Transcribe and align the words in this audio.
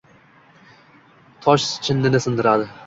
Tosh 1.47 1.69
chinnini 1.87 2.27
sindiradi. 2.29 2.73